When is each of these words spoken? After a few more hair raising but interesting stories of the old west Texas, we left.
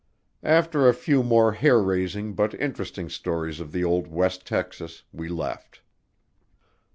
After 0.41 0.89
a 0.89 0.95
few 0.95 1.21
more 1.21 1.51
hair 1.51 1.79
raising 1.79 2.33
but 2.33 2.55
interesting 2.55 3.07
stories 3.07 3.59
of 3.59 3.71
the 3.71 3.83
old 3.83 4.07
west 4.07 4.47
Texas, 4.47 5.03
we 5.13 5.29
left. 5.29 5.81